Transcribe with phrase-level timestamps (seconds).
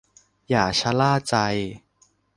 [0.49, 1.35] อย่าชะล่าใจ